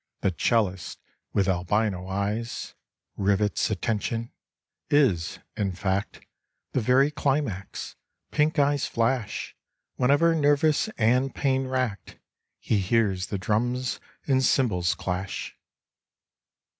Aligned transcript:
The 0.21 0.31
'ceUist, 0.31 0.97
with 1.31 1.47
albino 1.47 2.07
eyes, 2.07 2.73
Rivets 3.17 3.69
attention; 3.69 4.31
is, 4.89 5.37
in 5.55 5.73
fact, 5.73 6.25
The 6.71 6.81
very 6.81 7.11
climax; 7.11 7.95
pink 8.31 8.57
eyes 8.57 8.87
flash 8.87 9.55
Whenever 9.97 10.33
nervous 10.33 10.89
and 10.97 11.35
pain 11.35 11.67
racked 11.67 12.17
He 12.57 12.79
hears 12.79 13.27
the 13.27 13.37
drums 13.37 13.99
and 14.25 14.43
cymbals 14.43 14.95
clash. 14.95 15.55